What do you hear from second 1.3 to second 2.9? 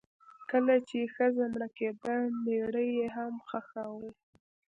مړه کیده میړه